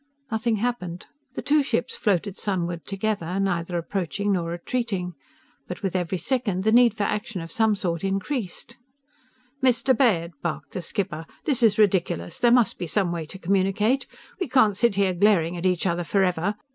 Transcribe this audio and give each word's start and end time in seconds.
_"Nothing 0.31 0.55
happened. 0.55 1.05
The 1.35 1.43
two 1.43 1.61
ships 1.61 1.95
floated 1.95 2.35
sunward 2.35 2.87
together, 2.87 3.39
neither 3.39 3.77
approaching 3.77 4.31
nor 4.31 4.49
retreating. 4.49 5.13
But 5.67 5.83
with 5.83 5.95
every 5.95 6.17
second, 6.17 6.63
the 6.63 6.71
need 6.71 6.95
for 6.97 7.03
action 7.03 7.39
of 7.39 7.51
some 7.51 7.75
sort 7.75 8.03
increased. 8.03 8.77
"Mr. 9.61 9.95
Baird!" 9.95 10.31
barked 10.41 10.71
the 10.71 10.81
skipper. 10.81 11.27
"_This 11.45 11.61
is 11.61 11.77
ridiculous! 11.77 12.39
There 12.39 12.49
must 12.51 12.79
be 12.79 12.87
some 12.87 13.11
way 13.11 13.27
to 13.27 13.37
communicate! 13.37 14.07
We 14.39 14.47
can't 14.47 14.75
sit 14.75 14.95
here 14.95 15.13
glaring 15.13 15.55
at 15.55 15.67
each 15.67 15.85
other 15.85 16.03
forever! 16.03 16.55